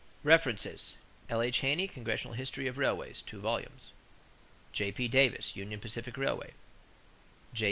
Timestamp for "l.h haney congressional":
1.29-2.33